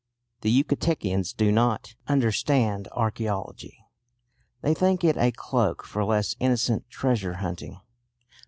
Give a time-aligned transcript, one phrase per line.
[0.41, 3.75] The Yucatecans do not understand archæology;
[4.63, 7.79] they think it a cloak for less innocent treasure hunting.